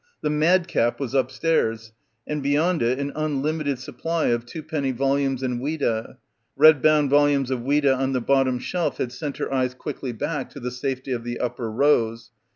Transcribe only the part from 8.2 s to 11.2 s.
\ bottom shelf had sent her eyes quickly back to the safety